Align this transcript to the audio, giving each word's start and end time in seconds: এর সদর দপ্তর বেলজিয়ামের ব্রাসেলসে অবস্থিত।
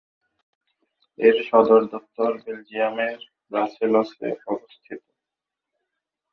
এর 1.19 1.37
সদর 1.49 1.81
দপ্তর 1.93 2.29
বেলজিয়ামের 2.43 3.19
ব্রাসেলসে 3.51 4.29
অবস্থিত। 4.47 5.01